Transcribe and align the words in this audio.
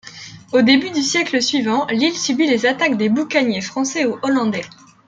Au 0.51 0.63
début 0.63 0.89
du 0.89 1.03
siècle 1.03 1.39
suivant, 1.43 1.85
l'île 1.91 2.17
subit 2.17 2.47
les 2.47 2.65
attaques 2.65 2.97
des 2.97 3.07
boucaniers 3.07 3.61
français 3.61 4.03
ou 4.03 4.17
hollandais. 4.23 4.65